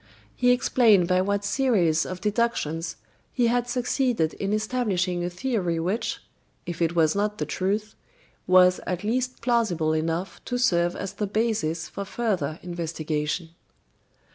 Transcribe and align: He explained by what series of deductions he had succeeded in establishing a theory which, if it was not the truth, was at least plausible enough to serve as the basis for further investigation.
He 0.35 0.49
explained 0.49 1.07
by 1.07 1.21
what 1.21 1.45
series 1.45 2.07
of 2.07 2.21
deductions 2.21 2.95
he 3.31 3.45
had 3.45 3.67
succeeded 3.67 4.33
in 4.33 4.51
establishing 4.51 5.23
a 5.23 5.29
theory 5.29 5.79
which, 5.79 6.23
if 6.65 6.81
it 6.81 6.95
was 6.95 7.15
not 7.15 7.37
the 7.37 7.45
truth, 7.45 7.93
was 8.47 8.79
at 8.87 9.03
least 9.03 9.41
plausible 9.43 9.93
enough 9.93 10.43
to 10.45 10.57
serve 10.57 10.95
as 10.95 11.13
the 11.13 11.27
basis 11.27 11.87
for 11.87 12.03
further 12.03 12.57
investigation. 12.63 13.51